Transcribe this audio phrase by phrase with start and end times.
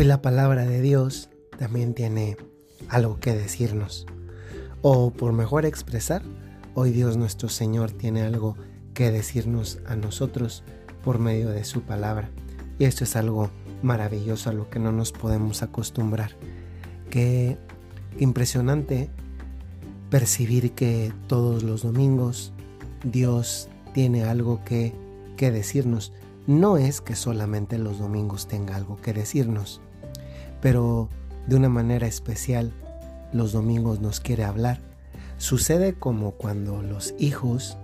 [0.00, 2.38] Hoy la palabra de Dios también tiene
[2.88, 4.06] algo que decirnos.
[4.80, 6.22] O por mejor expresar,
[6.74, 8.56] hoy Dios nuestro Señor tiene algo
[8.94, 10.64] que decirnos a nosotros
[11.04, 12.30] por medio de su palabra.
[12.78, 13.50] Y esto es algo
[13.82, 16.30] maravilloso a lo que no nos podemos acostumbrar.
[17.10, 17.58] Qué
[18.18, 19.10] impresionante
[20.08, 22.54] percibir que todos los domingos
[23.04, 24.94] Dios tiene algo que,
[25.36, 26.14] que decirnos.
[26.46, 29.82] No es que solamente los domingos tenga algo que decirnos,
[30.60, 31.08] pero
[31.46, 32.72] de una manera especial
[33.32, 34.80] los domingos nos quiere hablar.
[35.38, 37.78] Sucede como cuando los hijos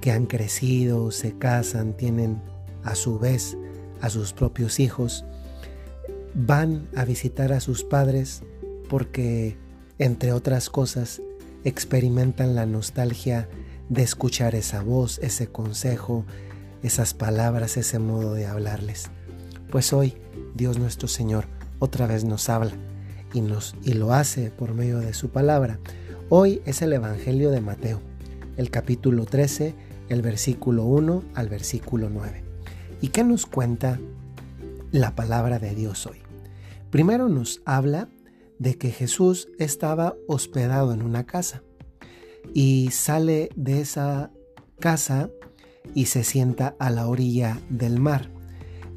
[0.00, 2.40] que han crecido, se casan, tienen
[2.84, 3.56] a su vez
[4.00, 5.24] a sus propios hijos,
[6.34, 8.42] van a visitar a sus padres
[8.90, 9.56] porque,
[9.98, 11.22] entre otras cosas,
[11.64, 13.48] experimentan la nostalgia
[13.88, 16.24] de escuchar esa voz, ese consejo,
[16.82, 19.10] esas palabras, ese modo de hablarles.
[19.70, 20.14] Pues hoy
[20.54, 22.72] Dios nuestro Señor otra vez nos habla
[23.32, 25.78] y, nos, y lo hace por medio de su palabra.
[26.28, 28.00] Hoy es el Evangelio de Mateo,
[28.56, 29.74] el capítulo 13,
[30.08, 32.44] el versículo 1 al versículo 9.
[33.00, 34.00] ¿Y qué nos cuenta
[34.90, 36.18] la palabra de Dios hoy?
[36.90, 38.08] Primero nos habla
[38.58, 41.62] de que Jesús estaba hospedado en una casa
[42.54, 44.30] y sale de esa
[44.80, 45.30] casa
[45.94, 48.30] y se sienta a la orilla del mar.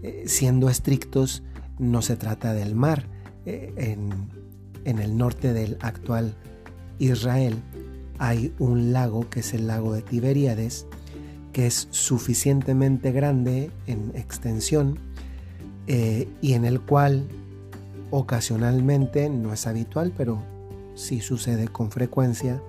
[0.01, 1.43] Eh, siendo estrictos,
[1.79, 3.05] no se trata del mar.
[3.45, 6.33] Eh, en, el norte del actual
[6.97, 7.61] Israel
[8.17, 10.87] hay un lago que es el lago de Tiberíades,
[11.53, 14.97] que es suficientemente grande en extensión
[15.87, 17.27] eh, y en el cual
[18.09, 20.41] ocasionalmente, no es habitual, pero
[20.95, 22.61] sí sucede con frecuencia,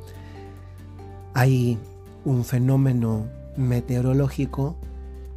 [1.32, 1.78] hay
[2.24, 4.76] un fenómeno meteorológico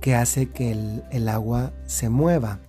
[0.01, 2.59] que hace que el agua se mueva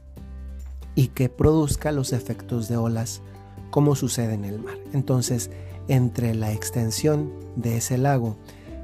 [0.95, 3.23] y que produzca los efectos de olas
[3.71, 4.79] como sucede en el mar.
[4.93, 5.51] Entonces,
[5.89, 8.37] entre la extensión de ese lago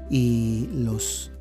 [0.09, 1.31] y los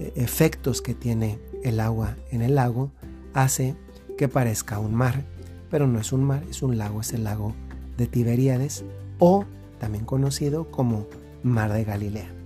[0.00, 2.90] eh, efectos que tiene el agua en el lago,
[3.34, 3.76] hace
[4.16, 5.24] que parezca un mar,
[5.70, 7.54] pero no es un mar, es un lago, es el lago
[7.96, 8.84] de Tiberíades
[9.18, 9.44] o
[9.78, 11.06] también conocido como
[11.42, 12.37] Mar de Galilea.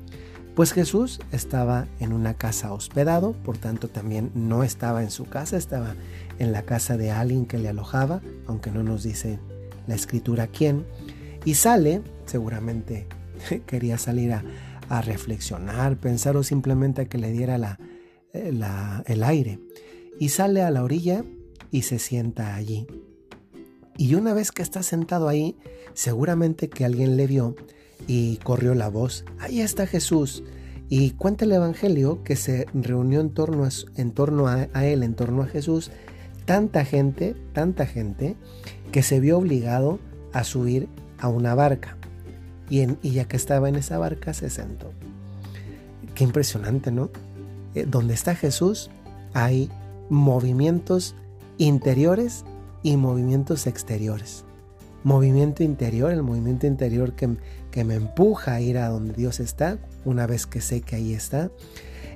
[0.55, 5.57] Pues Jesús estaba en una casa hospedado, por tanto también no estaba en su casa,
[5.57, 5.95] estaba
[6.39, 9.39] en la casa de alguien que le alojaba, aunque no nos dice
[9.87, 10.85] la escritura quién,
[11.47, 13.07] y sale, seguramente
[13.67, 14.45] quería salir a,
[15.07, 17.79] reflexionar, pensar o simplemente a que le diera
[18.35, 18.53] eh,
[19.07, 19.59] el aire,
[20.21, 21.25] y sale a la orilla
[21.71, 22.87] y se sienta allí.
[23.97, 25.57] Y una vez que está sentado ahí,
[25.95, 27.57] seguramente que alguien le vio
[28.07, 30.43] y corrió la voz, ahí está Jesús.
[30.89, 33.67] Y cuenta el Evangelio que se reunió en torno,
[34.47, 35.91] a, él, en torno a Jesús,
[36.45, 38.37] tanta gente, tanta gente,
[38.91, 40.01] que se vio obligado
[40.35, 41.97] a subir a una barca.
[42.69, 44.93] Y ya que estaba en esa barca, se sentó.
[46.15, 47.11] Qué impresionante, ¿no?
[47.75, 48.91] Eh, donde está Jesús
[49.33, 49.71] hay
[50.11, 51.15] movimientos
[51.57, 52.45] interiores
[52.83, 54.45] y movimientos exteriores
[55.05, 57.37] movimiento interior, el movimiento interior que,
[57.71, 61.15] que, me empuja a ir a donde Dios está, una vez que sé que ahí
[61.15, 61.51] está,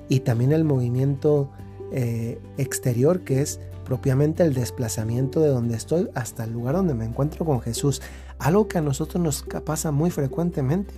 [0.09, 1.51] y también el movimiento
[1.91, 7.05] eh, exterior que es propiamente el desplazamiento de donde estoy hasta el lugar donde me
[7.05, 8.01] encuentro con Jesús,
[8.39, 10.93] algo que a nosotros nos pasa muy frecuentemente.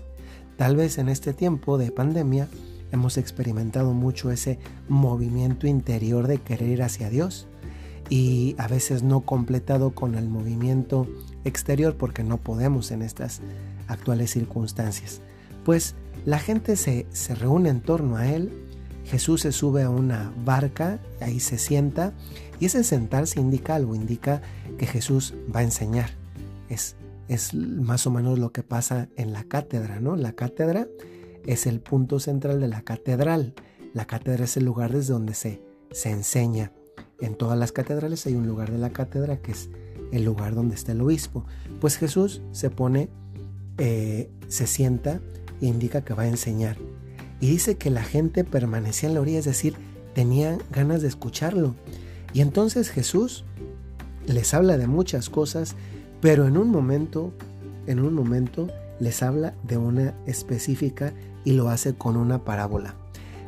[0.58, 2.48] Tal vez en este tiempo de pandemia
[2.92, 4.58] hemos experimentado mucho ese
[4.88, 7.48] movimiento interior de querer ir hacia Dios
[8.10, 11.08] y a veces no completado con el movimiento
[11.46, 13.42] exterior porque no podemos en estas
[13.88, 15.22] actuales circunstancias.
[15.64, 18.52] Pues la gente se, se reúne en torno a él,
[19.06, 22.14] Jesús se sube a una barca, ahí se sienta
[22.60, 24.42] y ese sentarse indica algo, indica
[24.78, 26.12] que Jesús va a enseñar.
[26.68, 26.96] Es,
[27.28, 30.16] es más o menos lo que pasa en la cátedra, ¿no?
[30.16, 30.88] La cátedra
[31.46, 33.54] es el punto central de la catedral.
[33.94, 36.72] La cátedra es el lugar desde donde se, se enseña.
[37.22, 39.70] En todas las catedrales hay un lugar de la cátedra que es
[40.12, 41.46] el lugar donde está el obispo.
[41.82, 43.10] Pues Jesús se pone,
[43.78, 45.20] eh, se sienta
[45.62, 46.78] e indica que va a enseñar.
[47.42, 49.76] Y dice que la gente permanecía en la orilla, es decir,
[50.14, 51.76] tenía ganas de escucharlo.
[52.34, 53.46] Y entonces Jesús
[54.26, 55.76] les habla de muchas cosas,
[56.22, 57.34] pero en un momento,
[57.88, 58.68] en un momento
[59.00, 61.14] les habla de una específica
[61.46, 62.96] y lo hace con una parábola.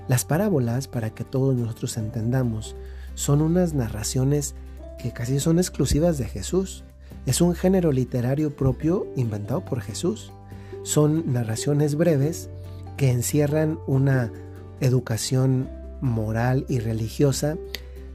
[0.08, 2.76] Las parábolas, para que todos nosotros entendamos,
[3.16, 4.56] son unas narraciones
[4.98, 6.84] que casi son exclusivas de Jesús.
[7.26, 10.32] Es un género literario propio inventado por Jesús.
[10.84, 12.50] Son narraciones breves
[12.98, 14.32] que encierran una
[14.80, 15.70] educación
[16.02, 17.58] moral y religiosa,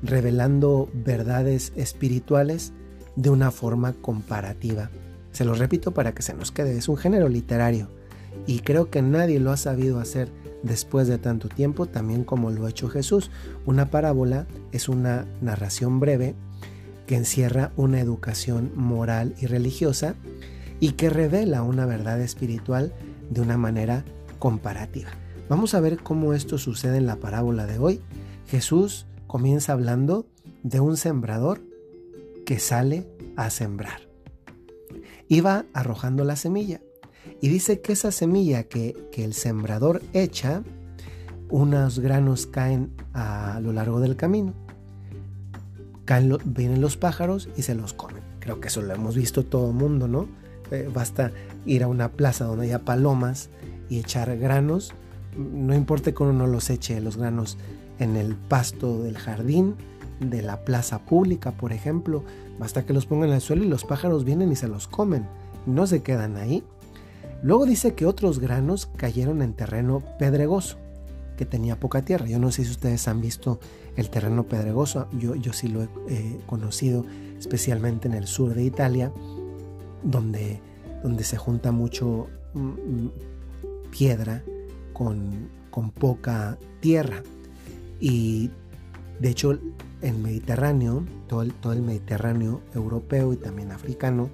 [0.03, 2.73] revelando verdades espirituales
[3.15, 4.91] de una forma comparativa.
[5.33, 7.89] Se lo repito para que se nos quede, es un género literario
[8.47, 10.31] y creo que nadie lo ha sabido hacer
[10.63, 13.31] después de tanto tiempo, también como lo ha hecho Jesús.
[13.65, 16.35] Una parábola es una narración breve
[17.07, 20.15] que encierra una educación moral y religiosa
[20.81, 22.93] y que revela una verdad espiritual
[23.31, 24.05] de una manera
[24.39, 25.11] comparativa.
[25.49, 28.01] Vamos a ver cómo esto sucede en la parábola de hoy.
[28.49, 30.27] Jesús comienza hablando
[30.63, 31.61] de un sembrador
[32.45, 33.07] que sale
[33.37, 34.01] a sembrar.
[35.29, 36.81] Iba arrojando la semilla
[37.41, 40.63] y dice que esa semilla que, el sembrador echa,
[41.49, 44.55] unos granos caen a lo largo del camino.
[46.05, 48.23] Caen vienen los pájaros y se los comen.
[48.41, 50.29] Creo que eso lo hemos visto todo el mundo, ¿no?
[50.71, 51.33] Eh, basta
[51.65, 53.51] ir a una plaza donde haya palomas
[53.89, 54.95] y echar granos.
[55.37, 57.59] No importa que uno no los eche los granos
[57.99, 59.77] en el pasto del jardín,
[60.21, 62.25] de la plaza pública, por ejemplo.
[62.59, 65.27] Basta que los pongan el suelo y los pájaros vienen y se los comen.
[65.67, 66.65] No se quedan ahí.
[67.43, 70.79] Luego dice que otros granos cayeron en terreno pedregoso,
[71.37, 72.27] que tenía poca tierra.
[72.27, 73.61] Yo no sé si ustedes han visto
[73.97, 77.05] el terreno pedregoso, yo, yo sí lo he eh, conocido,
[77.39, 79.13] especialmente en el sur de Italia,
[80.03, 80.61] donde,
[81.03, 83.09] donde se junta mucho mm,
[83.91, 84.43] piedra
[84.93, 87.23] con, con poca tierra.
[88.01, 88.51] Y
[89.21, 89.59] de hecho,
[90.03, 94.31] el Mediterráneo, todo el, todo el Mediterráneo europeo y también africano,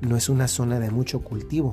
[0.00, 1.72] no es una zona de mucho cultivo.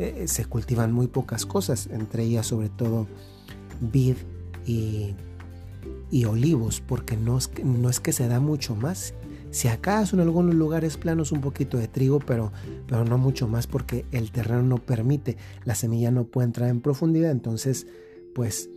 [0.00, 3.06] Eh, se cultivan muy pocas cosas, entre ellas sobre todo
[3.82, 4.16] vid
[4.64, 5.14] y,
[6.24, 9.12] olivos, porque no es, que, no es que se da mucho más.
[9.50, 12.50] Si acaso en algunos lugares planos un poquito de trigo, pero,
[12.86, 15.36] pero no mucho más porque el terreno no permite,
[15.66, 17.86] la semilla no puede entrar en profundidad, entonces
[18.34, 18.70] pues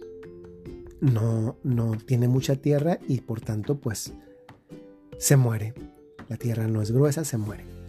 [0.99, 4.11] no, no tiene mucha tierra y por tanto pues
[5.17, 5.73] se muere.
[6.27, 7.82] La tierra no es gruesa, se muere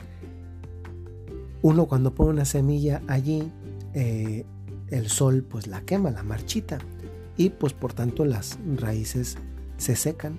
[1.64, 3.50] uno cuando pone una semilla allí,
[3.94, 4.44] eh,
[4.88, 6.76] el sol pues la quema, la marchita
[7.38, 9.38] y pues por tanto las raíces
[9.78, 10.38] se secan.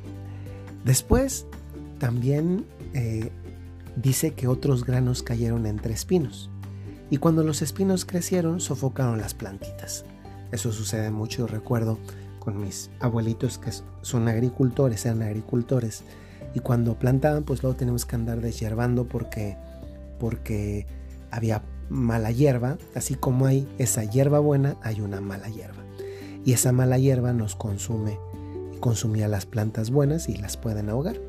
[0.84, 1.48] Después
[1.98, 3.32] también eh,
[3.96, 6.52] dice que otros granos cayeron entre espinos
[7.10, 10.06] y cuando los espinos crecieron sofocaron las plantitas.
[10.52, 11.98] Eso sucede mucho, recuerdo
[12.38, 13.72] con mis abuelitos que
[14.04, 16.04] son agricultores, eran agricultores
[16.54, 19.58] y cuando plantaban pues luego tenemos que andar deshiervando porque
[20.20, 20.86] porque
[21.36, 25.84] había mala hierba, así como hay esa hierba buena, hay una mala hierba.
[26.46, 28.18] Y esa mala hierba nos consume
[28.80, 31.20] consumía las plantas buenas y las pueden ahogar.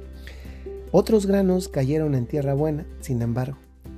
[0.92, 3.56] Otros granos cayeron en tierra buena, sin embargo,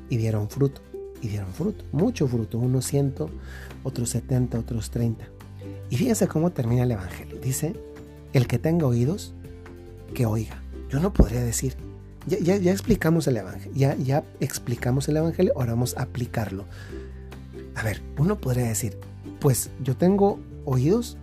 [0.08, 0.80] y dieron fruto,
[1.20, 3.30] y dieron fruto, mucho fruto, unos ciento,
[3.82, 5.26] otros setenta, otros treinta.
[5.90, 7.40] Y fíjense cómo termina el Evangelio.
[7.40, 7.74] Dice,
[8.32, 9.34] el que tenga oídos,
[10.14, 10.62] que oiga.
[10.88, 11.74] Yo no podría decir,
[12.28, 16.64] ya, explicamos el Evangelio, ya, ya explicamos el Evangelio, ahora vamos a aplicarlo.
[17.74, 18.98] A ver, uno podría decir,
[19.40, 21.16] pues yo tengo oídos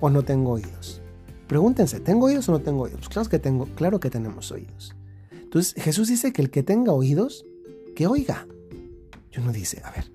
[0.00, 1.02] o no tengo oídos.
[1.46, 3.00] Pregúntense, ¿tengo oídos o no tengo oídos?
[3.00, 4.94] Pues claro que tengo, claro que tenemos oídos.
[5.32, 7.44] Entonces Jesús dice que el que tenga oídos,
[7.94, 8.46] que oiga.
[9.32, 10.12] Y uno dice, a ver,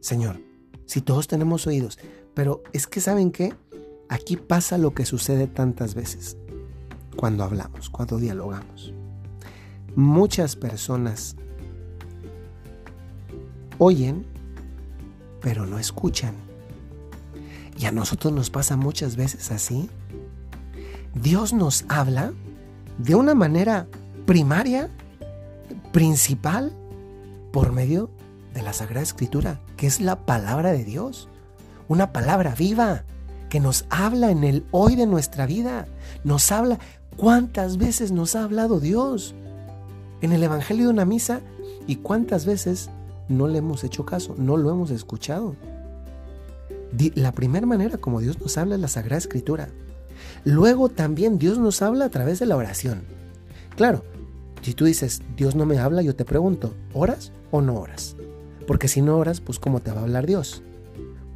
[0.00, 0.40] Señor,
[0.84, 1.98] si todos tenemos oídos,
[2.34, 3.54] pero es que saben qué,
[4.08, 6.36] aquí pasa lo que sucede tantas veces
[7.16, 8.92] cuando hablamos, cuando dialogamos.
[9.96, 11.36] Muchas personas
[13.78, 14.26] oyen,
[15.40, 16.34] pero no escuchan.
[17.78, 19.88] Y a nosotros nos pasa muchas veces así.
[21.14, 22.32] Dios nos habla
[22.98, 23.86] de una manera
[24.26, 24.90] primaria,
[25.92, 26.72] principal,
[27.50, 28.10] por medio
[28.52, 31.28] de la Sagrada Escritura, que es la palabra de Dios.
[31.88, 33.04] Una palabra viva
[33.48, 35.86] que nos habla en el hoy de nuestra vida.
[36.22, 36.78] Nos habla.
[37.16, 39.34] ¿Cuántas veces nos ha hablado Dios?
[40.26, 41.40] En el Evangelio de una misa
[41.86, 42.90] y cuántas veces
[43.28, 45.56] no le hemos hecho caso, no lo hemos escuchado.
[47.14, 49.68] La primera manera como Dios nos habla es la Sagrada Escritura.
[50.44, 53.04] Luego también Dios nos habla a través de la oración.
[53.76, 54.04] Claro,
[54.62, 58.16] si tú dices, Dios no me habla, yo te pregunto, ¿oras o no oras?
[58.66, 60.62] Porque si no oras, pues ¿cómo te va a hablar Dios?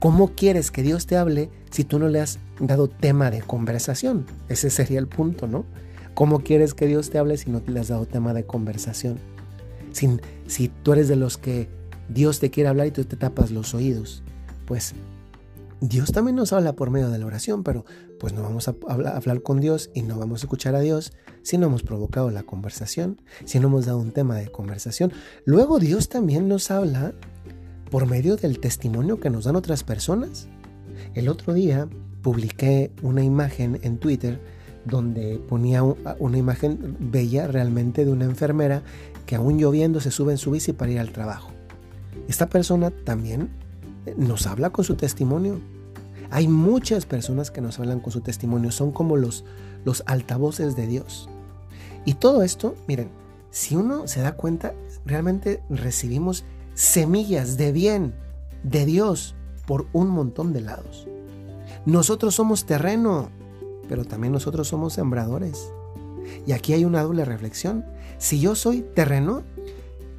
[0.01, 4.27] ¿Cómo quieres que Dios te hable si tú no le has dado tema de conversación?
[4.49, 5.65] Ese sería el punto, ¿no?
[6.15, 9.19] ¿Cómo quieres que Dios te hable si no te le has dado tema de conversación?
[9.93, 10.09] Si,
[10.47, 11.69] si tú eres de los que
[12.09, 14.23] Dios te quiere hablar y tú te tapas los oídos,
[14.67, 14.95] pues
[15.81, 17.85] Dios también nos habla por medio de la oración, pero
[18.19, 18.75] pues no vamos a
[19.15, 21.13] hablar con Dios y no vamos a escuchar a Dios
[21.43, 25.11] si no hemos provocado la conversación, si no hemos dado un tema de conversación.
[25.47, 27.15] Luego Dios también nos habla
[27.91, 30.49] por medio del testimonio que nos dan otras personas.
[31.15, 31.89] El otro día
[32.21, 34.39] publiqué una imagen en Twitter
[34.91, 38.83] donde ponía una imagen bella realmente de una enfermera
[39.27, 41.51] que aún lloviendo se sube en su bici para ir al trabajo.
[42.29, 43.51] Esta persona también
[44.17, 45.61] nos habla con su testimonio.
[46.31, 49.45] Hay muchas personas que nos hablan con su testimonio, son como los,
[49.85, 51.29] los altavoces de Dios.
[52.05, 53.11] Y todo esto, miren,
[53.51, 56.45] si uno se da cuenta, realmente recibimos
[56.75, 58.15] semillas de bien
[58.63, 59.35] de Dios
[59.67, 61.07] por un montón de lados.
[61.87, 63.31] Nosotros somos terreno,
[63.91, 65.73] pero también nosotros somos sembradores.
[66.47, 67.85] Y aquí hay una doble reflexión.
[68.19, 69.43] Si yo soy terreno,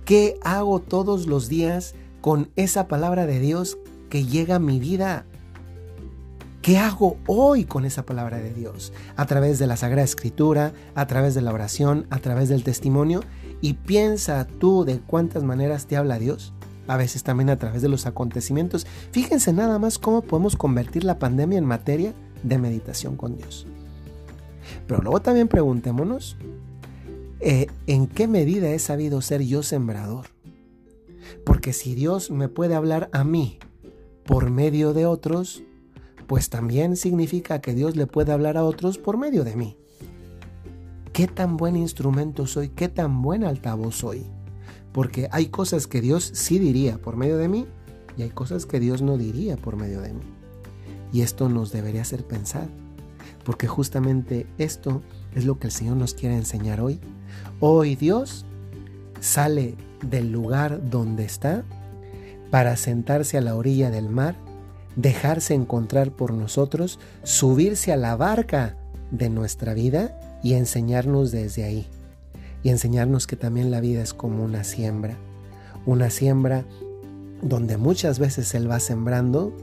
[0.04, 3.78] ¿qué hago todos los días con esa palabra de Dios
[4.10, 5.24] que llega a mi vida?
[6.62, 8.92] ¿Qué hago hoy con esa palabra de Dios?
[9.16, 13.22] A través de la Sagrada Escritura, a través de la oración, a través del testimonio.
[13.62, 16.52] Y piensa tú de cuántas maneras te habla Dios.
[16.90, 18.86] A veces también a través de los acontecimientos.
[19.14, 22.14] Fíjense nada más cómo podemos convertir la pandemia en materia
[22.44, 23.68] de meditación con Dios.
[24.88, 26.38] Pero luego también preguntémonos,
[27.40, 30.28] eh, ¿en qué medida he sabido ser yo sembrador?
[31.46, 33.60] Porque si Dios me puede hablar a mí
[34.26, 35.64] por medio de otros,
[36.28, 39.78] pues también significa que Dios le puede hablar a otros por medio de mí.
[41.14, 42.70] ¿Qué tan buen instrumento soy?
[42.70, 44.26] ¿Qué tan buen altavoz soy?
[44.94, 47.66] Porque hay cosas que Dios sí diría por medio de mí
[48.18, 50.22] y hay cosas que Dios no diría por medio de mí.
[51.12, 52.68] Y esto nos debería hacer pensar,
[53.44, 55.02] porque justamente esto
[55.36, 57.00] es lo que el Señor nos quiere enseñar hoy.
[57.60, 58.46] Hoy Dios
[59.20, 61.64] sale del lugar donde está
[62.50, 64.36] para sentarse a la orilla del mar
[64.96, 68.76] dejarse encontrar por nosotros, subirse a la barca
[69.12, 71.88] de nuestra vida y enseñarnos desde ahí.
[72.64, 75.16] Y enseñarnos que también la vida es como una siembra.
[75.86, 76.66] Una siembra
[77.42, 79.56] donde muchas veces Él va sembrando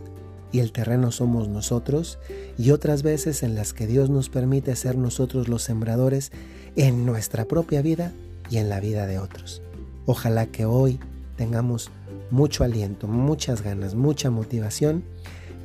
[0.52, 2.18] y el terreno somos nosotros,
[2.56, 6.32] y otras veces en las que Dios nos permite ser nosotros los sembradores
[6.76, 8.12] en nuestra propia vida
[8.50, 9.62] y en la vida de otros.
[10.06, 11.00] Ojalá que hoy
[11.36, 11.90] tengamos
[12.30, 15.04] mucho aliento, muchas ganas, mucha motivación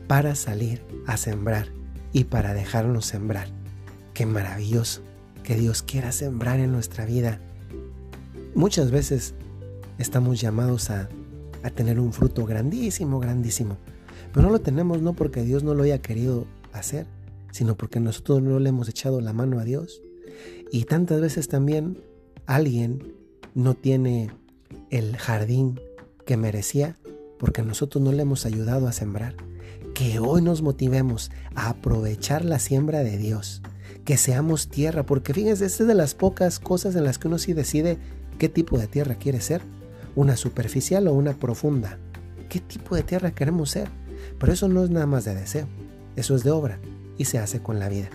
[0.07, 1.67] para salir a sembrar
[2.11, 3.47] y para dejarnos sembrar.
[4.13, 5.01] Qué maravilloso
[5.43, 7.39] que Dios quiera sembrar en nuestra vida.
[8.55, 9.33] Muchas veces
[9.97, 11.09] estamos llamados a,
[11.63, 13.77] a tener un fruto grandísimo, grandísimo.
[14.33, 17.05] Pero no lo tenemos no porque Dios no lo haya querido hacer,
[17.51, 20.01] sino porque nosotros no le hemos echado la mano a Dios.
[20.71, 21.99] Y tantas veces también
[22.47, 23.13] alguien
[23.53, 24.31] no tiene
[24.89, 25.79] el jardín
[26.25, 26.97] que merecía
[27.37, 29.35] porque nosotros no le hemos ayudado a sembrar.
[29.93, 33.61] Que hoy nos motivemos a aprovechar la siembra de Dios,
[34.05, 37.37] que seamos tierra, porque fíjense, esta es de las pocas cosas en las que uno
[37.37, 37.99] sí decide
[38.39, 39.61] qué tipo de tierra quiere ser,
[40.15, 41.99] una superficial o una profunda.
[42.49, 43.89] ¿Qué tipo de tierra queremos ser?
[44.39, 45.67] Pero eso no es nada más de deseo,
[46.15, 46.79] eso es de obra
[47.17, 48.09] y se hace con la vida.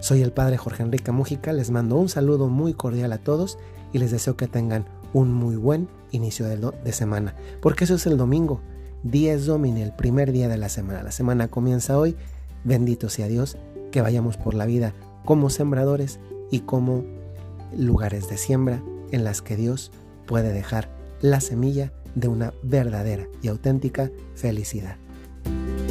[0.00, 3.58] Soy el padre Jorge Enrique Mújica, les mando un saludo muy cordial a todos
[3.92, 8.16] y les deseo que tengan un muy buen inicio de, semana, porque eso es el
[8.16, 8.60] domingo,
[9.04, 11.02] 10 Domini, el primer día de la semana.
[11.02, 12.16] La semana comienza hoy,
[12.64, 13.56] bendito sea Dios,
[13.90, 14.92] que vayamos por la vida
[15.24, 16.18] como sembradores
[16.50, 17.04] y como
[17.76, 19.92] lugares de siembra en las que Dios
[20.26, 20.88] puede dejar
[21.20, 24.96] la semilla de una verdadera y auténtica felicidad.
[25.44, 25.81] Thank you.